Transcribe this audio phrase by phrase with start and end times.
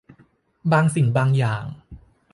[0.71, 1.65] บางสิ่งบางอย่าง